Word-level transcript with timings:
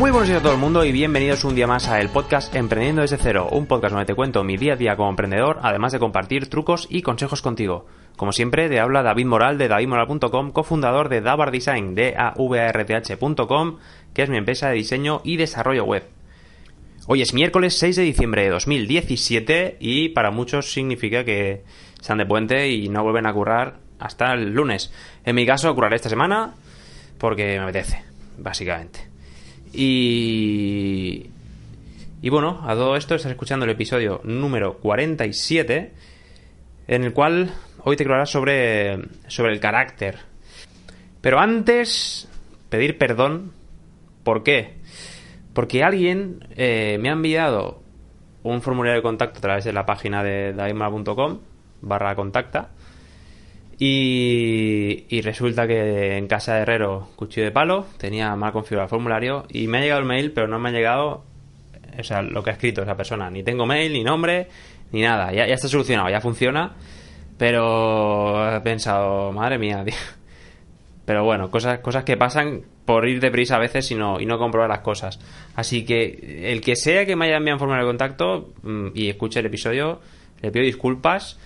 Muy 0.00 0.12
buenos 0.12 0.28
días 0.28 0.40
a 0.40 0.42
todo 0.42 0.54
el 0.54 0.58
mundo 0.58 0.82
y 0.82 0.92
bienvenidos 0.92 1.44
un 1.44 1.54
día 1.54 1.66
más 1.66 1.86
a 1.86 2.00
el 2.00 2.08
podcast 2.08 2.54
Emprendiendo 2.54 3.02
desde 3.02 3.18
cero, 3.18 3.50
un 3.52 3.66
podcast 3.66 3.92
donde 3.92 4.06
te 4.06 4.14
cuento 4.14 4.42
mi 4.42 4.56
día 4.56 4.72
a 4.72 4.76
día 4.76 4.96
como 4.96 5.10
emprendedor, 5.10 5.58
además 5.60 5.92
de 5.92 5.98
compartir 5.98 6.48
trucos 6.48 6.86
y 6.88 7.02
consejos 7.02 7.42
contigo. 7.42 7.84
Como 8.16 8.32
siempre, 8.32 8.70
te 8.70 8.80
habla 8.80 9.02
David 9.02 9.26
Moral 9.26 9.58
de 9.58 9.68
davidmoral.com, 9.68 10.52
cofundador 10.52 11.10
de 11.10 11.20
Davar 11.20 11.50
Design, 11.50 11.94
de 11.94 12.14
avarth.com, 12.16 13.76
que 14.14 14.22
es 14.22 14.30
mi 14.30 14.38
empresa 14.38 14.70
de 14.70 14.76
diseño 14.76 15.20
y 15.22 15.36
desarrollo 15.36 15.84
web. 15.84 16.04
Hoy 17.06 17.20
es 17.20 17.34
miércoles 17.34 17.76
6 17.76 17.96
de 17.96 18.02
diciembre 18.02 18.44
de 18.44 18.48
2017 18.48 19.76
y 19.80 20.08
para 20.08 20.30
muchos 20.30 20.72
significa 20.72 21.24
que 21.24 21.62
están 22.00 22.16
de 22.16 22.24
puente 22.24 22.70
y 22.70 22.88
no 22.88 23.02
vuelven 23.02 23.26
a 23.26 23.34
currar 23.34 23.76
hasta 23.98 24.32
el 24.32 24.54
lunes. 24.54 24.94
En 25.26 25.34
mi 25.34 25.44
caso, 25.44 25.74
curraré 25.74 25.96
esta 25.96 26.08
semana 26.08 26.54
porque 27.18 27.58
me 27.58 27.64
apetece, 27.64 28.02
básicamente. 28.38 29.09
Y. 29.72 31.30
Y 32.22 32.28
bueno, 32.28 32.60
a 32.66 32.74
todo 32.74 32.96
esto 32.96 33.14
estás 33.14 33.30
escuchando 33.30 33.64
el 33.64 33.70
episodio 33.70 34.20
número 34.24 34.76
47, 34.78 35.92
en 36.86 37.04
el 37.04 37.14
cual 37.14 37.50
hoy 37.82 37.96
te 37.96 38.04
quiero 38.04 38.14
hablar 38.14 38.28
sobre, 38.28 38.98
sobre 39.26 39.52
el 39.52 39.60
carácter. 39.60 40.18
Pero 41.20 41.38
antes, 41.38 42.28
pedir 42.68 42.98
perdón. 42.98 43.52
¿Por 44.22 44.42
qué? 44.42 44.74
Porque 45.54 45.82
alguien 45.82 46.46
eh, 46.56 46.98
me 47.00 47.08
ha 47.08 47.12
enviado 47.12 47.82
un 48.42 48.60
formulario 48.60 48.96
de 48.96 49.02
contacto 49.02 49.38
a 49.38 49.40
través 49.40 49.64
de 49.64 49.72
la 49.72 49.86
página 49.86 50.22
de 50.22 50.52
daimara.com 50.52 51.38
barra 51.82 52.14
contacta 52.14 52.70
y, 53.82 55.22
resulta 55.22 55.66
que 55.66 56.18
en 56.18 56.26
casa 56.26 56.54
de 56.54 56.60
Herrero, 56.60 57.08
cuchillo 57.16 57.46
de 57.46 57.50
palo, 57.50 57.86
tenía 57.96 58.36
mal 58.36 58.52
configurado 58.52 58.84
el 58.84 58.90
formulario 58.90 59.46
y 59.48 59.68
me 59.68 59.78
ha 59.78 59.80
llegado 59.80 60.00
el 60.00 60.06
mail, 60.06 60.32
pero 60.32 60.46
no 60.46 60.58
me 60.58 60.68
ha 60.68 60.72
llegado 60.72 61.24
o 61.98 62.04
sea, 62.04 62.20
lo 62.20 62.42
que 62.42 62.50
ha 62.50 62.52
escrito 62.52 62.82
esa 62.82 62.94
persona. 62.94 63.30
Ni 63.30 63.42
tengo 63.42 63.64
mail, 63.64 63.94
ni 63.94 64.04
nombre, 64.04 64.48
ni 64.92 65.00
nada. 65.00 65.32
Ya, 65.32 65.46
ya 65.46 65.54
está 65.54 65.66
solucionado, 65.66 66.10
ya 66.10 66.20
funciona. 66.20 66.72
Pero 67.38 68.54
he 68.54 68.60
pensado, 68.60 69.32
madre 69.32 69.56
mía, 69.56 69.82
tío. 69.86 69.94
Pero 71.06 71.24
bueno, 71.24 71.50
cosas, 71.50 71.78
cosas 71.80 72.04
que 72.04 72.18
pasan 72.18 72.60
por 72.84 73.08
ir 73.08 73.18
deprisa 73.18 73.56
a 73.56 73.58
veces 73.58 73.90
y 73.90 73.94
no, 73.94 74.20
y 74.20 74.26
no 74.26 74.38
comprobar 74.38 74.68
las 74.68 74.80
cosas. 74.80 75.18
Así 75.54 75.86
que 75.86 76.50
el 76.52 76.60
que 76.60 76.76
sea 76.76 77.06
que 77.06 77.16
me 77.16 77.24
haya 77.24 77.38
enviado 77.38 77.56
un 77.56 77.60
formulario 77.60 77.86
de 77.86 77.92
contacto 77.92 78.52
mm, 78.62 78.88
y 78.94 79.08
escuche 79.08 79.40
el 79.40 79.46
episodio, 79.46 80.00
le 80.42 80.50
pido 80.50 80.66
disculpas 80.66 81.38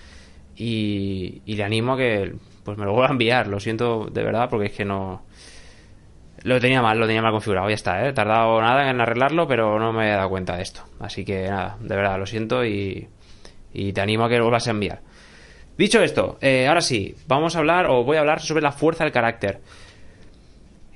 y, 0.55 1.41
y, 1.45 1.55
le 1.55 1.63
animo 1.63 1.93
a 1.93 1.97
que 1.97 2.33
pues 2.65 2.77
me 2.77 2.85
lo 2.85 2.91
vuelva 2.91 3.07
a 3.07 3.11
enviar. 3.11 3.47
Lo 3.47 3.59
siento 3.59 4.09
de 4.11 4.23
verdad 4.23 4.49
porque 4.49 4.67
es 4.67 4.73
que 4.73 4.83
no... 4.83 5.23
Lo 6.43 6.59
tenía 6.59 6.81
mal, 6.81 6.99
lo 6.99 7.07
tenía 7.07 7.21
mal 7.21 7.31
configurado, 7.31 7.69
ya 7.69 7.75
está, 7.75 8.05
¿eh? 8.05 8.09
He 8.09 8.13
tardado 8.13 8.61
nada 8.61 8.89
en 8.89 9.01
arreglarlo, 9.01 9.47
pero 9.47 9.79
no 9.79 9.93
me 9.93 10.09
he 10.09 10.15
dado 10.15 10.29
cuenta 10.29 10.57
de 10.57 10.63
esto. 10.63 10.83
Así 10.99 11.25
que 11.25 11.47
nada, 11.47 11.77
de 11.79 11.95
verdad, 11.95 12.19
lo 12.19 12.25
siento 12.27 12.63
y, 12.63 13.07
te 13.73 14.01
animo 14.01 14.25
a 14.25 14.29
que 14.29 14.37
lo 14.37 14.43
vuelvas 14.43 14.67
a 14.67 14.71
enviar. 14.71 14.99
Dicho 15.75 16.01
esto, 16.03 16.37
eh, 16.41 16.67
ahora 16.67 16.81
sí, 16.81 17.15
vamos 17.27 17.55
a 17.55 17.59
hablar, 17.59 17.87
o 17.87 18.03
voy 18.03 18.17
a 18.17 18.19
hablar 18.19 18.41
sobre 18.41 18.61
la 18.61 18.71
fuerza 18.71 19.03
del 19.03 19.13
carácter. 19.13 19.59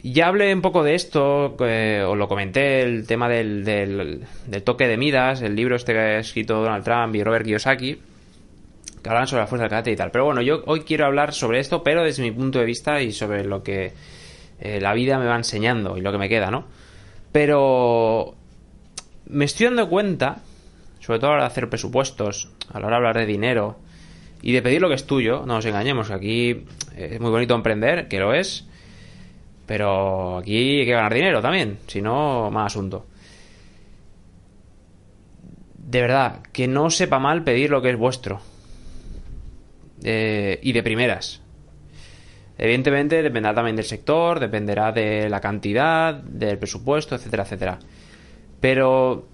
Ya 0.03 0.27
hablé 0.27 0.53
un 0.53 0.61
poco 0.61 0.83
de 0.83 0.95
esto, 0.95 1.57
eh, 1.61 2.03
os 2.07 2.17
lo 2.17 2.27
comenté, 2.27 2.81
el 2.83 3.07
tema 3.07 3.27
del, 3.27 3.65
del, 3.65 4.25
del, 4.45 4.63
toque 4.63 4.87
de 4.87 4.97
Midas, 4.97 5.41
el 5.41 5.55
libro 5.55 5.75
este 5.75 5.93
que 5.93 5.99
ha 5.99 6.19
escrito 6.19 6.61
Donald 6.61 6.83
Trump 6.83 7.15
y 7.15 7.23
Robert 7.23 7.45
Kiyosaki, 7.45 7.99
que 9.01 9.09
hablan 9.09 9.27
sobre 9.27 9.43
la 9.43 9.47
fuerza 9.47 9.63
del 9.63 9.69
carácter 9.69 9.93
y 9.93 9.97
tal. 9.97 10.11
Pero 10.11 10.25
bueno, 10.25 10.41
yo 10.41 10.63
hoy 10.65 10.81
quiero 10.81 11.05
hablar 11.05 11.33
sobre 11.33 11.59
esto, 11.59 11.83
pero 11.83 12.03
desde 12.03 12.23
mi 12.23 12.31
punto 12.31 12.59
de 12.59 12.65
vista 12.65 13.01
y 13.01 13.11
sobre 13.11 13.45
lo 13.45 13.63
que 13.63 13.93
eh, 14.59 14.79
la 14.81 14.93
vida 14.93 15.17
me 15.17 15.25
va 15.25 15.35
enseñando 15.35 15.97
y 15.97 16.01
lo 16.01 16.11
que 16.11 16.17
me 16.17 16.29
queda, 16.29 16.51
¿no? 16.51 16.65
Pero 17.31 18.35
me 19.27 19.45
estoy 19.45 19.67
dando 19.67 19.89
cuenta, 19.89 20.39
sobre 20.99 21.19
todo 21.19 21.29
a 21.29 21.33
la 21.33 21.35
hora 21.37 21.43
de 21.43 21.51
hacer 21.51 21.69
presupuestos, 21.69 22.51
a 22.71 22.79
la 22.79 22.87
hora 22.87 22.95
de 22.95 22.97
hablar 22.97 23.17
de 23.17 23.25
dinero 23.25 23.77
y 24.41 24.51
de 24.51 24.61
pedir 24.61 24.81
lo 24.81 24.89
que 24.89 24.95
es 24.95 25.05
tuyo, 25.05 25.39
no 25.45 25.55
nos 25.55 25.65
engañemos, 25.65 26.07
que 26.07 26.13
aquí 26.13 26.65
es 26.95 27.19
muy 27.19 27.29
bonito 27.29 27.55
emprender, 27.55 28.07
que 28.07 28.19
lo 28.19 28.33
es, 28.33 28.67
pero 29.65 30.39
aquí 30.39 30.79
hay 30.79 30.85
que 30.85 30.91
ganar 30.91 31.13
dinero 31.13 31.41
también, 31.41 31.77
si 31.87 32.01
no, 32.01 32.49
más 32.49 32.73
asunto. 32.73 33.05
De 35.77 36.01
verdad, 36.01 36.41
que 36.51 36.67
no 36.67 36.89
sepa 36.89 37.19
mal 37.19 37.43
pedir 37.43 37.69
lo 37.69 37.81
que 37.81 37.91
es 37.91 37.97
vuestro. 37.97 38.41
Eh, 40.03 40.59
y 40.61 40.71
de 40.71 40.83
primeras. 40.83 41.41
Evidentemente 42.57 43.21
dependerá 43.23 43.55
también 43.55 43.75
del 43.75 43.85
sector, 43.85 44.39
dependerá 44.39 44.91
de 44.91 45.29
la 45.29 45.39
cantidad, 45.39 46.13
del 46.13 46.57
presupuesto, 46.57 47.15
etcétera, 47.15 47.43
etcétera. 47.43 47.79
Pero 48.59 49.27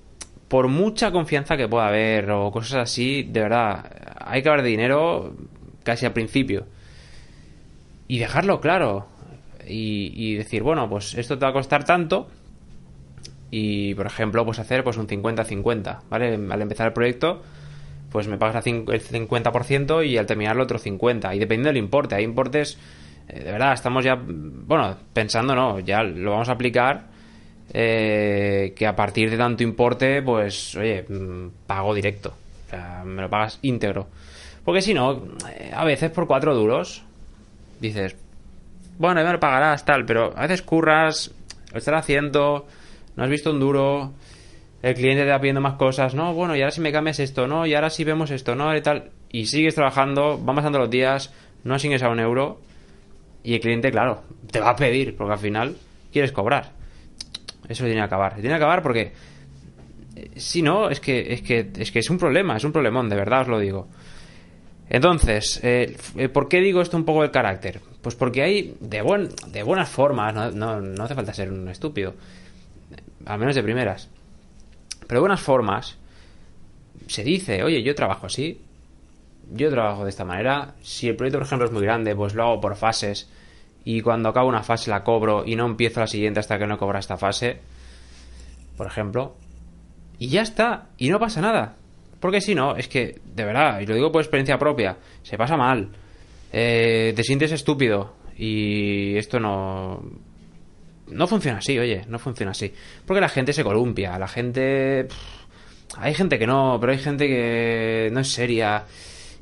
por 0.48 0.68
mucha 0.68 1.12
confianza 1.12 1.58
que 1.58 1.68
pueda 1.68 1.88
haber 1.88 2.30
o 2.30 2.52
cosas 2.52 2.84
así, 2.84 3.24
de 3.24 3.42
verdad, 3.42 3.92
hay 4.20 4.44
que 4.44 4.50
hablar 4.50 4.64
de 4.64 4.70
dinero 4.70 5.36
casi 5.84 6.06
al 6.06 6.14
principio. 6.14 6.68
Y 8.08 8.20
dejarlo 8.20 8.62
claro. 8.62 9.08
Y, 9.68 10.12
y, 10.14 10.36
decir, 10.36 10.62
bueno, 10.62 10.88
pues 10.88 11.16
esto 11.16 11.40
te 11.40 11.46
va 11.46 11.50
a 11.50 11.54
costar 11.54 11.84
tanto. 11.84 12.28
Y, 13.50 13.96
por 13.96 14.06
ejemplo, 14.06 14.46
pues 14.46 14.60
hacer 14.60 14.84
pues 14.84 14.98
un 14.98 15.08
50-50, 15.08 16.02
¿vale? 16.10 16.36
Al 16.36 16.62
empezar 16.62 16.88
el 16.88 16.94
proyecto, 16.94 17.42
pues 18.16 18.30
me 18.30 18.38
pagas 18.38 18.66
el 18.66 18.86
50% 18.86 20.08
y 20.08 20.18
al 20.18 20.26
terminar 20.26 20.56
el 20.56 20.62
otro 20.62 20.80
50%. 20.80 21.36
Y 21.36 21.40
dependiendo 21.40 21.68
del 21.68 21.76
importe, 21.76 22.16
hay 22.16 22.24
importes, 22.24 22.78
eh, 23.28 23.44
de 23.44 23.52
verdad, 23.52 23.74
estamos 23.74 24.06
ya, 24.06 24.18
bueno, 24.18 24.96
pensando, 25.12 25.54
no, 25.54 25.82
ya 25.82 26.02
lo 26.02 26.32
vamos 26.32 26.48
a 26.48 26.54
aplicar, 26.54 27.08
eh, 27.74 28.74
que 28.74 28.88
a 28.88 28.96
partir 28.96 29.30
de 29.30 29.36
tanto 29.36 29.64
importe, 29.64 30.22
pues, 30.22 30.78
oye, 30.78 31.06
pago 31.68 31.94
directo. 31.94 32.34
O 32.68 32.70
sea, 32.70 33.04
me 33.04 33.22
lo 33.22 33.30
pagas 33.30 33.60
íntegro. 33.64 34.08
Porque 34.64 34.82
si 34.82 34.94
no, 34.94 35.22
eh, 35.50 35.74
a 35.76 35.84
veces 35.84 36.10
por 36.10 36.26
cuatro 36.26 36.56
duros, 36.56 37.04
dices, 37.82 38.16
bueno, 38.98 39.20
ya 39.20 39.28
me 39.28 39.34
lo 39.34 39.42
pagarás, 39.42 39.84
tal, 39.84 40.06
pero 40.06 40.32
a 40.38 40.44
veces 40.44 40.62
curras, 40.62 41.32
lo 41.74 41.80
estás 41.80 41.96
haciendo, 41.96 42.66
no 43.18 43.24
has 43.26 43.30
visto 43.30 43.52
un 43.52 43.60
duro, 43.60 44.14
el 44.86 44.94
cliente 44.94 45.24
te 45.24 45.32
va 45.32 45.40
pidiendo 45.40 45.62
más 45.62 45.78
cosas, 45.78 46.14
no, 46.14 46.36
bueno, 46.36 46.56
y 46.56 46.62
ahora 46.62 46.70
si 46.70 46.80
me 46.80 46.92
cambias 46.92 47.20
esto, 47.20 47.48
no, 47.48 47.66
y 47.66 47.74
ahora 47.74 47.90
si 47.90 48.04
vemos 48.04 48.30
esto, 48.30 48.54
no, 48.54 48.76
y 48.78 48.82
tal, 48.84 49.10
y 49.32 49.48
sigues 49.48 49.74
trabajando, 49.74 50.38
van 50.38 50.56
pasando 50.56 50.78
los 50.78 50.92
días, 50.92 51.34
no 51.64 51.80
sigues 51.80 52.04
a 52.04 52.10
un 52.10 52.20
euro, 52.20 52.62
y 53.44 53.56
el 53.56 53.62
cliente, 53.62 53.90
claro, 53.90 54.22
te 54.52 54.60
va 54.60 54.70
a 54.70 54.76
pedir, 54.76 55.16
porque 55.16 55.34
al 55.34 55.40
final 55.40 55.76
quieres 56.12 56.32
cobrar. 56.32 56.74
Eso 57.68 57.84
tiene 57.86 58.00
que 58.00 58.06
acabar, 58.06 58.36
tiene 58.36 58.50
que 58.50 58.54
acabar 58.54 58.84
porque 58.84 59.14
si 60.36 60.62
no, 60.62 60.92
es 60.92 61.00
que, 61.00 61.34
es 61.34 61.42
que 61.42 61.72
es 61.80 61.92
que 61.92 61.98
es 61.98 62.10
un 62.12 62.20
problema, 62.20 62.56
es 62.56 62.64
un 62.64 62.72
problemón, 62.72 63.10
de 63.10 63.16
verdad 63.16 63.42
os 63.42 63.48
lo 63.48 63.58
digo. 63.58 63.88
Entonces, 64.88 65.60
eh, 65.64 65.98
¿por 66.32 66.48
qué 66.48 66.60
digo 66.62 66.82
esto 66.82 66.96
un 66.96 67.06
poco 67.06 67.24
del 67.24 67.32
carácter? 67.32 67.82
Pues 68.04 68.14
porque 68.14 68.44
hay 68.44 68.78
de, 68.80 69.02
buen, 69.02 69.30
de 69.48 69.64
buenas 69.64 69.90
formas, 69.90 70.32
no, 70.32 70.52
no, 70.52 70.80
no 70.80 71.04
hace 71.04 71.16
falta 71.16 71.34
ser 71.34 71.52
un 71.52 71.68
estúpido, 71.70 72.14
al 73.26 73.40
menos 73.40 73.56
de 73.56 73.64
primeras. 73.64 74.12
Pero 75.08 75.20
de 75.20 75.22
buenas 75.22 75.42
formas, 75.42 75.98
se 77.08 77.24
dice, 77.24 77.64
oye, 77.64 77.84
yo 77.84 77.96
trabajo 77.96 78.26
así, 78.26 78.62
yo 79.52 79.70
trabajo 79.70 80.04
de 80.04 80.10
esta 80.10 80.26
manera, 80.26 80.76
si 80.82 81.08
el 81.08 81.16
proyecto, 81.16 81.40
por 81.40 81.48
ejemplo, 81.48 81.68
es 81.68 81.74
muy 81.74 81.84
grande, 81.84 82.16
pues 82.16 82.34
lo 82.34 82.44
hago 82.44 82.62
por 82.62 82.76
fases, 82.76 83.30
y 83.84 84.02
cuando 84.02 84.30
acabo 84.30 84.50
una 84.50 84.64
fase 84.64 84.90
la 84.90 85.04
cobro 85.04 85.44
y 85.46 85.56
no 85.56 85.66
empiezo 85.66 86.00
la 86.00 86.08
siguiente 86.08 86.40
hasta 86.40 86.58
que 86.58 86.66
no 86.66 86.78
cobra 86.78 87.00
esta 87.00 87.18
fase, 87.18 87.60
por 88.76 88.88
ejemplo, 88.88 89.36
y 90.18 90.30
ya 90.30 90.42
está, 90.42 90.90
y 90.98 91.10
no 91.10 91.20
pasa 91.20 91.42
nada. 91.42 91.76
Porque 92.20 92.42
si 92.42 92.56
no, 92.56 92.76
es 92.76 92.88
que, 92.88 93.20
de 93.36 93.46
verdad, 93.46 93.80
y 93.82 93.86
lo 93.86 93.94
digo 93.94 94.12
por 94.12 94.22
experiencia 94.22 94.58
propia, 94.58 94.98
se 95.22 95.38
pasa 95.38 95.56
mal, 95.56 95.90
eh, 96.52 97.14
te 97.16 97.24
sientes 97.24 97.52
estúpido, 97.52 98.16
y 98.38 99.16
esto 99.18 99.40
no, 99.40 100.02
no 101.08 101.28
funciona 101.28 101.60
así, 101.60 101.78
oye, 101.78 102.04
no 102.08 102.20
funciona 102.20 102.52
así. 102.52 102.74
Porque 103.06 103.22
la 103.22 103.30
gente 103.30 103.54
se 103.54 103.64
columpia, 103.64 104.18
la 104.18 104.28
gente... 104.28 105.08
hay 105.98 106.14
gente 106.14 106.40
que 106.40 106.48
no, 106.48 106.78
pero 106.80 106.92
hay 106.92 107.00
gente 107.00 107.28
que 107.28 108.10
no 108.12 108.22
es 108.22 108.32
seria 108.32 108.86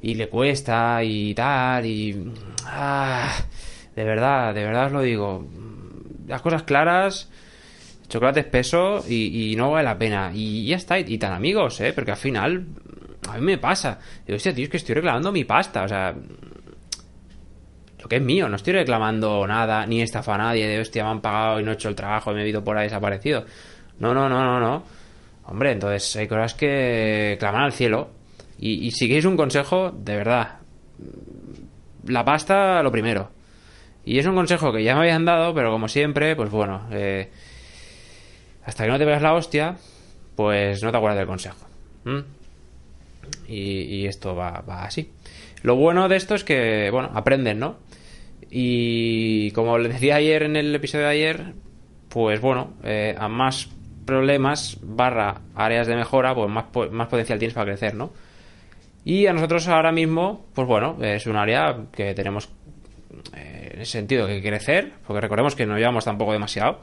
y 0.01 0.15
le 0.15 0.27
cuesta 0.29 1.03
y 1.03 1.33
tal 1.33 1.85
y... 1.85 2.31
Ah, 2.65 3.33
de 3.95 4.03
verdad, 4.03 4.53
de 4.53 4.63
verdad 4.63 4.87
os 4.87 4.91
lo 4.91 5.01
digo. 5.01 5.47
Las 6.27 6.41
cosas 6.41 6.63
claras, 6.63 7.29
chocolate 8.09 8.41
espeso 8.41 9.03
y, 9.07 9.51
y 9.51 9.55
no 9.55 9.71
vale 9.71 9.85
la 9.85 9.97
pena. 9.97 10.31
Y 10.33 10.65
ya 10.67 10.75
está, 10.75 10.99
y, 10.99 11.17
tan 11.17 11.33
amigos, 11.33 11.79
¿eh? 11.81 11.93
Porque 11.93 12.11
al 12.11 12.17
final, 12.17 12.65
a 13.29 13.37
mí 13.37 13.41
me 13.41 13.57
pasa. 13.57 13.99
Digo, 14.25 14.35
hostia, 14.35 14.53
tío, 14.53 14.65
es 14.65 14.69
que 14.69 14.77
estoy 14.77 14.95
reclamando 14.95 15.31
mi 15.31 15.43
pasta, 15.43 15.83
o 15.83 15.87
sea 15.87 16.15
lo 18.03 18.09
que 18.09 18.17
es 18.17 18.21
mío, 18.21 18.49
no 18.49 18.57
estoy 18.57 18.73
reclamando 18.73 19.47
nada, 19.47 19.85
ni 19.85 20.01
estafa 20.01 20.35
a 20.35 20.37
nadie 20.37 20.67
de 20.67 20.81
hostia, 20.81 21.05
me 21.05 21.11
han 21.11 21.21
pagado 21.21 21.61
y 21.61 21.63
no 21.63 21.71
he 21.71 21.75
hecho 21.75 21.87
el 21.87 21.95
trabajo 21.95 22.31
y 22.31 22.35
me 22.35 22.43
he 22.43 22.49
ido 22.49 22.61
por 22.61 22.77
ahí 22.77 22.87
desaparecido. 22.87 23.45
No, 23.99 24.13
no, 24.13 24.27
no, 24.27 24.43
no, 24.43 24.59
no. 24.59 24.83
Hombre, 25.45 25.71
entonces 25.71 26.13
hay 26.17 26.27
cosas 26.27 26.53
que 26.53 27.37
claman 27.39 27.61
al 27.61 27.71
cielo. 27.71 28.09
Y, 28.59 28.91
si 28.91 29.07
queréis 29.07 29.23
un 29.23 29.37
consejo, 29.37 29.91
de 29.91 30.17
verdad, 30.17 30.59
la 32.05 32.25
pasta 32.25 32.83
lo 32.83 32.91
primero. 32.91 33.29
Y 34.03 34.19
es 34.19 34.25
un 34.25 34.35
consejo 34.35 34.73
que 34.73 34.83
ya 34.83 34.95
me 34.95 35.01
habían 35.01 35.23
dado, 35.23 35.53
pero 35.53 35.71
como 35.71 35.87
siempre, 35.87 36.35
pues 36.35 36.49
bueno, 36.49 36.87
eh, 36.91 37.29
hasta 38.65 38.83
que 38.83 38.91
no 38.91 38.97
te 38.97 39.05
veas 39.05 39.21
la 39.21 39.33
hostia, 39.33 39.77
pues 40.35 40.83
no 40.83 40.91
te 40.91 40.97
acuerdas 40.97 41.19
del 41.19 41.27
consejo. 41.27 41.65
Y, 43.47 44.05
esto 44.07 44.35
va, 44.35 44.63
así. 44.67 45.09
Lo 45.61 45.77
bueno 45.77 46.09
de 46.09 46.17
esto 46.17 46.35
es 46.35 46.43
que, 46.43 46.89
bueno, 46.91 47.11
aprenden, 47.13 47.59
¿no? 47.59 47.77
Y 48.49 49.51
como 49.51 49.77
les 49.77 49.93
decía 49.93 50.15
ayer 50.15 50.43
en 50.43 50.55
el 50.55 50.73
episodio 50.73 51.05
de 51.05 51.11
ayer, 51.11 51.53
pues 52.09 52.39
bueno, 52.41 52.73
eh, 52.83 53.15
a 53.17 53.27
más 53.27 53.69
problemas 54.05 54.77
barra 54.81 55.41
áreas 55.55 55.87
de 55.87 55.95
mejora, 55.95 56.35
pues 56.35 56.49
más, 56.49 56.65
más 56.91 57.07
potencial 57.07 57.39
tienes 57.39 57.55
para 57.55 57.71
crecer, 57.71 57.95
¿no? 57.95 58.11
Y 59.05 59.27
a 59.27 59.33
nosotros 59.33 59.67
ahora 59.67 59.91
mismo, 59.91 60.45
pues 60.53 60.67
bueno, 60.67 60.97
es 61.01 61.27
un 61.27 61.35
área 61.35 61.87
que 61.91 62.13
tenemos 62.13 62.49
eh, 63.35 63.71
en 63.73 63.81
ese 63.81 63.91
sentido 63.93 64.27
que 64.27 64.41
crecer, 64.41 64.93
porque 65.05 65.21
recordemos 65.21 65.55
que 65.55 65.65
no 65.65 65.77
llevamos 65.77 66.05
tampoco 66.05 66.31
demasiado. 66.31 66.81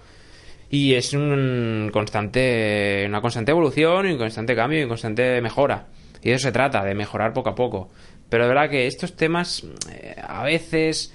Y 0.71 0.95
es 0.95 1.15
un 1.15 1.91
constante, 1.93 3.05
una 3.09 3.21
constante 3.21 3.51
evolución, 3.51 4.07
un 4.07 4.19
constante 4.19 4.55
cambio 4.55 4.81
y 4.81 4.83
un 4.83 4.89
constante 4.89 5.41
mejora. 5.41 5.87
Y 6.23 6.31
eso 6.31 6.45
se 6.45 6.53
trata, 6.53 6.85
de 6.85 6.95
mejorar 6.95 7.33
poco 7.33 7.51
a 7.51 7.55
poco. 7.55 7.89
Pero 8.29 8.45
de 8.45 8.49
verdad 8.51 8.71
que 8.71 8.87
estos 8.87 9.17
temas 9.17 9.67
eh, 9.91 10.15
a 10.23 10.45
veces 10.45 11.13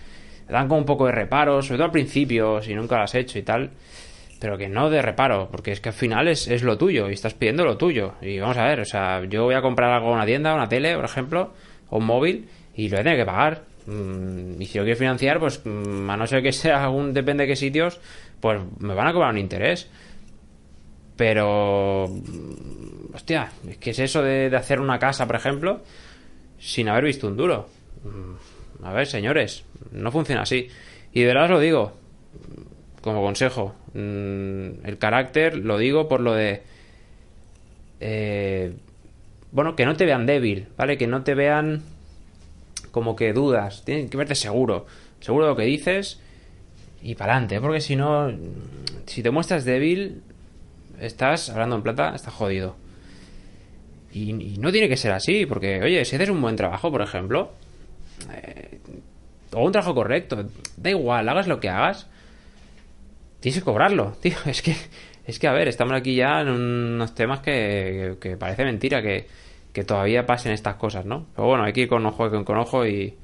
dan 0.47 0.67
como 0.67 0.79
un 0.79 0.85
poco 0.85 1.05
de 1.05 1.11
reparo, 1.11 1.61
sobre 1.61 1.77
todo 1.77 1.85
al 1.85 1.91
principio, 1.91 2.61
si 2.61 2.73
nunca 2.73 2.97
lo 2.97 3.03
has 3.03 3.15
hecho 3.15 3.39
y 3.39 3.43
tal. 3.43 3.71
Pero 4.39 4.57
que 4.57 4.67
no 4.67 4.89
de 4.89 5.01
reparo, 5.01 5.49
porque 5.49 5.71
es 5.71 5.79
que 5.79 5.89
al 5.89 5.95
final 5.95 6.27
es, 6.27 6.47
es 6.47 6.61
lo 6.61 6.77
tuyo 6.77 7.09
y 7.09 7.13
estás 7.13 7.33
pidiendo 7.33 7.63
lo 7.63 7.77
tuyo. 7.77 8.13
Y 8.21 8.39
vamos 8.39 8.57
a 8.57 8.65
ver, 8.65 8.81
o 8.81 8.85
sea, 8.85 9.23
yo 9.25 9.43
voy 9.43 9.55
a 9.55 9.61
comprar 9.61 9.91
algo 9.91 10.09
en 10.09 10.15
una 10.15 10.25
tienda, 10.25 10.53
una 10.53 10.67
tele, 10.67 10.95
por 10.95 11.05
ejemplo, 11.05 11.53
o 11.89 11.97
un 11.97 12.05
móvil, 12.05 12.47
y 12.75 12.89
lo 12.89 12.97
voy 12.97 12.99
a 12.99 13.03
tener 13.03 13.19
que 13.19 13.25
pagar. 13.25 13.63
Mm, 13.87 14.61
y 14.61 14.65
si 14.65 14.77
lo 14.77 14.83
quiero 14.83 14.97
financiar, 14.97 15.39
pues 15.39 15.61
mm, 15.63 16.09
a 16.09 16.17
no 16.17 16.27
ser 16.27 16.41
que 16.41 16.51
sea 16.51 16.83
algún, 16.83 17.13
depende 17.13 17.43
de 17.43 17.49
qué 17.49 17.55
sitios, 17.55 17.99
pues 18.39 18.59
me 18.79 18.93
van 18.93 19.07
a 19.07 19.13
cobrar 19.13 19.31
un 19.31 19.37
interés. 19.37 19.89
Pero, 21.15 22.07
mm, 22.09 23.15
hostia, 23.15 23.51
¿qué 23.79 23.91
es 23.91 23.99
eso 23.99 24.21
de, 24.21 24.53
hacer 24.55 24.79
una 24.79 24.99
casa, 24.99 25.25
por 25.25 25.35
ejemplo, 25.35 25.81
sin 26.59 26.89
haber 26.89 27.05
visto 27.05 27.27
un 27.27 27.37
duro? 27.37 27.69
A 28.83 28.93
ver, 28.93 29.07
señores, 29.07 29.63
no 29.91 30.11
funciona 30.11 30.41
así. 30.41 30.67
Y 31.13 31.21
de 31.21 31.27
verdad 31.27 31.45
os 31.45 31.51
lo 31.51 31.59
digo, 31.59 31.93
como 33.01 33.21
consejo, 33.21 33.75
el 33.93 34.97
carácter 34.99 35.57
lo 35.57 35.77
digo 35.77 36.07
por 36.07 36.21
lo 36.21 36.33
de... 36.33 36.63
Eh, 38.01 38.73
bueno, 39.51 39.75
que 39.75 39.85
no 39.85 39.95
te 39.95 40.05
vean 40.05 40.25
débil, 40.25 40.67
¿vale? 40.77 40.97
Que 40.97 41.07
no 41.07 41.23
te 41.23 41.33
vean 41.33 41.83
como 42.91 43.15
que 43.15 43.31
dudas. 43.31 43.83
Tienes 43.85 44.09
que 44.09 44.17
verte 44.17 44.35
seguro. 44.35 44.85
Seguro 45.21 45.45
de 45.45 45.51
lo 45.51 45.57
que 45.57 45.63
dices 45.63 46.19
y 47.05 47.13
para 47.13 47.33
adelante, 47.33 47.61
porque 47.61 47.81
si 47.81 47.95
no, 47.95 48.31
si 49.05 49.21
te 49.21 49.29
muestras 49.29 49.63
débil, 49.63 50.23
estás 50.99 51.51
hablando 51.51 51.75
en 51.75 51.83
plata, 51.83 52.15
estás 52.15 52.33
jodido. 52.33 52.75
Y, 54.11 54.33
no 54.59 54.71
tiene 54.71 54.89
que 54.89 54.97
ser 54.97 55.11
así, 55.11 55.45
porque, 55.45 55.83
oye, 55.83 56.03
si 56.03 56.15
haces 56.15 56.29
un 56.29 56.41
buen 56.41 56.55
trabajo, 56.55 56.91
por 56.91 57.03
ejemplo, 57.03 57.51
eh, 58.31 58.79
o 59.53 59.63
un 59.63 59.71
trabajo 59.71 59.95
correcto, 59.95 60.45
da 60.77 60.89
igual, 60.89 61.29
hagas 61.29 61.47
lo 61.47 61.59
que 61.59 61.69
hagas, 61.69 62.07
tienes 63.39 63.59
que 63.59 63.65
cobrarlo, 63.65 64.15
tío. 64.21 64.37
Es 64.45 64.61
que, 64.61 64.75
es 65.25 65.39
que, 65.39 65.47
a 65.47 65.53
ver, 65.53 65.67
estamos 65.67 65.93
aquí 65.93 66.15
ya 66.15 66.41
en 66.41 66.49
unos 66.49 67.15
temas 67.15 67.39
que, 67.39 68.17
que, 68.19 68.37
parece 68.37 68.65
mentira 68.65 69.01
que, 69.01 69.27
que, 69.73 69.83
todavía 69.83 70.25
pasen 70.25 70.51
estas 70.51 70.75
cosas, 70.75 71.05
¿no? 71.05 71.25
Pero 71.35 71.47
bueno, 71.47 71.63
hay 71.63 71.73
que 71.73 71.81
ir 71.81 71.87
con 71.87 72.05
ojo 72.05 72.29
con 72.43 72.57
ojo 72.57 72.85
y, 72.85 73.15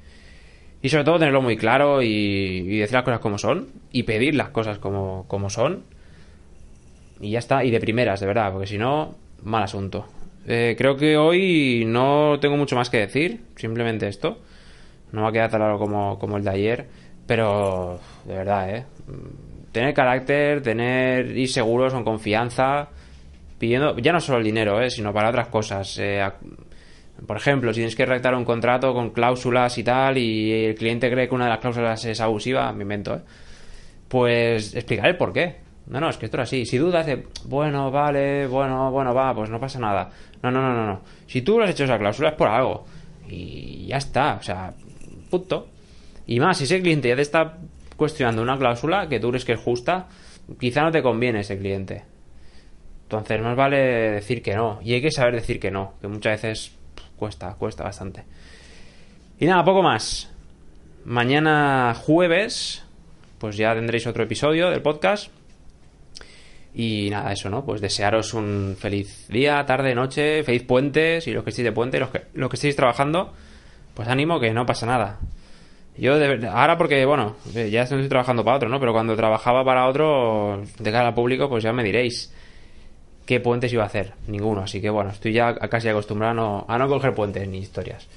y 0.81 0.89
sobre 0.89 1.03
todo 1.03 1.19
tenerlo 1.19 1.41
muy 1.41 1.57
claro 1.57 2.01
y, 2.01 2.79
decir 2.79 2.93
las 2.93 3.03
cosas 3.03 3.19
como 3.19 3.37
son. 3.37 3.67
Y 3.91 4.03
pedir 4.03 4.35
las 4.35 4.49
cosas 4.49 4.79
como, 4.79 5.25
como 5.27 5.49
son. 5.49 5.83
Y 7.19 7.31
ya 7.31 7.39
está. 7.39 7.63
Y 7.63 7.71
de 7.71 7.79
primeras, 7.79 8.19
de 8.19 8.25
verdad. 8.25 8.51
Porque 8.51 8.67
si 8.67 8.77
no, 8.77 9.15
mal 9.43 9.63
asunto. 9.63 10.07
Eh, 10.47 10.75
creo 10.77 10.97
que 10.97 11.17
hoy 11.17 11.83
no 11.85 12.39
tengo 12.41 12.57
mucho 12.57 12.75
más 12.75 12.89
que 12.89 12.97
decir. 12.97 13.41
Simplemente 13.55 14.07
esto. 14.07 14.39
No 15.11 15.23
va 15.23 15.29
a 15.29 15.31
quedar 15.31 15.49
tan 15.49 15.61
largo 15.61 15.79
como, 15.79 16.17
como 16.19 16.37
el 16.37 16.43
de 16.43 16.49
ayer. 16.49 16.87
Pero, 17.25 17.99
de 18.25 18.35
verdad, 18.35 18.75
¿eh? 18.75 18.85
Tener 19.71 19.93
carácter, 19.93 20.61
tener 20.61 21.37
ir 21.37 21.49
seguros, 21.49 21.93
con 21.93 22.03
confianza. 22.03 22.89
Pidiendo, 23.57 23.97
ya 23.97 24.11
no 24.11 24.19
solo 24.19 24.39
el 24.39 24.43
dinero, 24.43 24.81
¿eh? 24.81 24.89
Sino 24.89 25.13
para 25.13 25.29
otras 25.29 25.47
cosas. 25.47 25.97
Eh, 25.99 26.21
por 27.25 27.37
ejemplo, 27.37 27.71
si 27.71 27.79
tienes 27.79 27.95
que 27.95 28.05
redactar 28.05 28.35
un 28.35 28.45
contrato 28.45 28.93
con 28.93 29.11
cláusulas 29.11 29.77
y 29.77 29.83
tal, 29.83 30.17
y 30.17 30.65
el 30.65 30.75
cliente 30.75 31.11
cree 31.11 31.27
que 31.27 31.35
una 31.35 31.45
de 31.45 31.51
las 31.51 31.59
cláusulas 31.59 32.03
es 32.05 32.19
abusiva, 32.19 32.71
me 32.73 32.83
invento, 32.83 33.15
¿eh? 33.15 33.21
pues 34.07 34.75
explicar 34.75 35.07
el 35.07 35.17
por 35.17 35.31
qué. 35.31 35.57
No, 35.87 35.99
no, 35.99 36.09
es 36.09 36.17
que 36.17 36.25
esto 36.25 36.37
es 36.37 36.43
así. 36.43 36.65
Si 36.65 36.77
dudas 36.77 37.05
de, 37.05 37.27
bueno, 37.45 37.91
vale, 37.91 38.47
bueno, 38.47 38.91
bueno, 38.91 39.13
va, 39.13 39.33
pues 39.33 39.49
no 39.49 39.59
pasa 39.59 39.79
nada. 39.79 40.09
No, 40.41 40.51
no, 40.51 40.61
no, 40.61 40.73
no, 40.73 40.85
no. 40.85 41.01
Si 41.27 41.41
tú 41.41 41.57
lo 41.57 41.65
has 41.65 41.71
hecho 41.71 41.83
esa 41.83 41.97
cláusula 41.97 42.29
es 42.29 42.35
por 42.35 42.47
algo. 42.47 42.85
Y 43.29 43.87
ya 43.87 43.97
está, 43.97 44.37
o 44.39 44.43
sea, 44.43 44.73
punto. 45.31 45.67
Y 46.27 46.39
más, 46.39 46.59
si 46.59 46.65
ese 46.65 46.81
cliente 46.81 47.07
ya 47.07 47.15
te 47.15 47.23
está 47.23 47.57
cuestionando 47.97 48.41
una 48.41 48.57
cláusula 48.57 49.09
que 49.09 49.19
tú 49.19 49.29
crees 49.29 49.45
que 49.45 49.53
es 49.53 49.59
justa, 49.59 50.07
quizá 50.59 50.83
no 50.83 50.91
te 50.91 51.01
conviene 51.01 51.39
ese 51.39 51.57
cliente. 51.57 52.03
Entonces, 53.03 53.41
más 53.41 53.57
vale 53.57 53.77
decir 54.11 54.41
que 54.41 54.55
no. 54.55 54.79
Y 54.83 54.93
hay 54.93 55.01
que 55.01 55.11
saber 55.11 55.35
decir 55.35 55.59
que 55.59 55.71
no, 55.71 55.95
que 55.99 56.07
muchas 56.07 56.41
veces 56.41 56.71
cuesta, 57.17 57.55
cuesta 57.55 57.83
bastante. 57.83 58.23
Y 59.39 59.45
nada, 59.45 59.65
poco 59.65 59.81
más. 59.81 60.31
Mañana 61.03 61.93
jueves, 61.95 62.83
pues 63.37 63.57
ya 63.57 63.73
tendréis 63.73 64.07
otro 64.07 64.23
episodio 64.23 64.69
del 64.69 64.81
podcast. 64.81 65.31
Y 66.73 67.09
nada, 67.09 67.33
eso, 67.33 67.49
¿no? 67.49 67.65
Pues 67.65 67.81
desearos 67.81 68.33
un 68.33 68.77
feliz 68.79 69.27
día, 69.27 69.65
tarde, 69.65 69.93
noche, 69.93 70.43
feliz 70.43 70.63
puente, 70.63 71.19
si 71.19 71.31
los 71.31 71.43
que 71.43 71.49
estéis 71.49 71.65
de 71.65 71.71
puente, 71.71 71.99
los 71.99 72.09
que, 72.11 72.21
los 72.33 72.49
que 72.49 72.55
estéis 72.55 72.75
trabajando, 72.75 73.33
pues 73.93 74.07
ánimo 74.07 74.39
que 74.39 74.53
no 74.53 74.65
pasa 74.65 74.85
nada. 74.85 75.19
Yo, 75.97 76.17
de, 76.17 76.47
ahora 76.47 76.77
porque, 76.77 77.05
bueno, 77.05 77.35
ya 77.53 77.83
estoy 77.83 78.07
trabajando 78.07 78.43
para 78.43 78.57
otro, 78.57 78.69
¿no? 78.69 78.79
Pero 78.79 78.93
cuando 78.93 79.15
trabajaba 79.15 79.63
para 79.63 79.87
otro, 79.87 80.63
de 80.79 80.91
cara 80.91 81.09
al 81.09 81.13
público, 81.13 81.49
pues 81.49 81.63
ya 81.63 81.73
me 81.73 81.83
diréis 81.83 82.33
qué 83.25 83.39
puentes 83.39 83.71
iba 83.73 83.83
a 83.83 83.87
hacer. 83.87 84.13
Ninguno. 84.27 84.61
Así 84.61 84.81
que 84.81 84.89
bueno, 84.89 85.11
estoy 85.11 85.33
ya 85.33 85.53
casi 85.55 85.89
acostumbrado 85.89 86.65
a 86.67 86.77
no, 86.77 86.87
coger 86.87 87.13
puentes 87.13 87.47
ni 87.47 87.59
historias. 87.59 88.07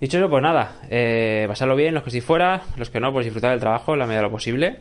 Dicho 0.00 0.18
eso, 0.18 0.30
pues 0.30 0.42
nada, 0.42 0.78
eh, 0.88 1.44
pasarlo 1.46 1.76
bien 1.76 1.94
los 1.94 2.02
que 2.02 2.08
estoy 2.08 2.22
fuera, 2.22 2.62
los 2.76 2.88
que 2.90 3.00
no, 3.00 3.12
pues 3.12 3.26
disfrutar 3.26 3.50
del 3.50 3.60
trabajo 3.60 3.92
en 3.92 3.98
la 3.98 4.06
medida 4.06 4.20
de 4.20 4.26
lo 4.26 4.30
posible. 4.30 4.80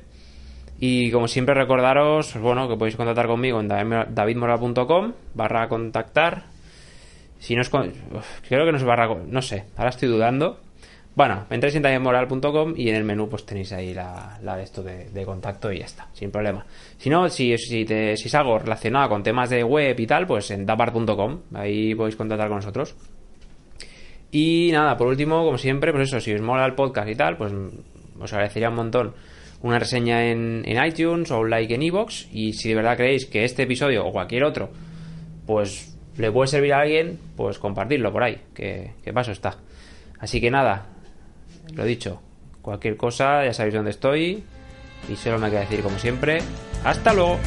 Y 0.80 1.12
como 1.12 1.28
siempre 1.28 1.54
recordaros, 1.54 2.32
pues 2.32 2.42
bueno, 2.42 2.70
que 2.70 2.78
podéis 2.78 2.96
contactar 2.96 3.28
conmigo 3.28 3.60
en 3.60 3.68
davidmoral.com 3.68 5.14
barra 5.34 5.68
contactar. 5.68 6.44
Si 7.40 7.56
no 7.56 7.62
es... 7.62 7.70
Creo 7.70 8.66
que 8.66 8.72
no 8.72 8.78
es 8.78 8.84
barra... 8.84 9.08
No 9.28 9.42
sé, 9.42 9.66
ahora 9.78 9.90
estoy 9.90 10.10
dudando. 10.10 10.60
Bueno, 11.16 11.46
entréis 11.50 11.76
en 11.76 11.82
davidmoral.com 11.82 12.76
y 12.78 12.90
en 12.90 12.96
el 12.96 13.04
menú 13.04 13.28
pues 13.28 13.46
tenéis 13.46 13.74
ahí 13.74 13.94
la, 13.94 14.40
de 14.42 14.64
esto 14.64 14.84
de, 14.84 15.26
contacto 15.26 15.72
y 15.72 15.80
ya 15.80 15.86
está, 15.86 16.08
sin 16.14 16.32
problema. 16.32 16.66
Si 16.98 17.10
no, 17.10 17.28
si, 17.30 17.58
si, 17.58 17.84
te, 17.84 18.16
si 18.16 18.28
es 18.28 18.36
algo 18.36 18.60
relacionado 18.60 19.10
con 19.10 19.24
temas 19.24 19.50
de 19.50 19.64
web 19.64 20.00
y 20.00 20.08
tal, 20.08 20.28
pues 20.28 20.52
en 20.52 20.66
dapar.com, 20.66 21.42
ahí 21.56 21.96
podéis 21.96 22.16
contactar 22.16 22.48
con 22.48 22.58
nosotros. 22.58 22.96
Y 24.32 24.70
nada, 24.72 24.96
por 24.96 25.08
último, 25.08 25.44
como 25.44 25.58
siempre, 25.58 25.92
pues 25.92 26.08
eso, 26.08 26.20
si 26.20 26.34
os 26.34 26.42
mola 26.42 26.66
el 26.66 26.76
podcast 26.76 27.10
y 27.10 27.16
tal, 27.16 27.36
pues 27.36 27.52
os 28.20 28.32
agradecería 28.32 28.70
un 28.70 28.76
montón 28.76 29.14
una 29.62 29.80
reseña 29.80 30.32
en, 30.32 30.64
iTunes 30.86 31.32
o 31.32 31.40
un 31.40 31.50
like 31.50 31.74
en 31.74 31.84
iVoox. 31.84 32.28
y 32.32 32.54
si 32.54 32.70
de 32.70 32.76
verdad 32.76 32.96
creéis 32.96 33.26
que 33.26 33.44
este 33.44 33.64
episodio 33.64 34.06
o 34.06 34.12
cualquier 34.12 34.44
otro, 34.44 34.70
pues 35.46 35.99
le 36.20 36.32
puede 36.32 36.48
servir 36.48 36.74
a 36.74 36.82
alguien, 36.82 37.18
pues 37.36 37.60
compartirlo 37.60 38.12
por 38.12 38.24
ahí, 38.24 38.42
que, 38.54 38.94
paso 39.14 39.32
está. 39.32 39.56
Así 40.20 40.42
que 40.42 40.52
nada, 40.52 40.86
lo 41.74 41.86
dicho, 41.86 42.22
cualquier 42.62 42.98
cosa 42.98 43.46
ya 43.46 43.54
sabéis 43.54 43.76
dónde 43.76 43.92
estoy 43.92 44.44
y 45.10 45.16
solo 45.16 45.40
me 45.40 45.50
queda 45.50 45.62
decir 45.62 45.82
como 45.82 45.98
siempre, 45.98 46.42
hasta 46.84 47.14
luego. 47.14 47.40